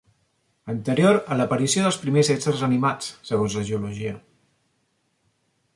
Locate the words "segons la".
3.31-3.65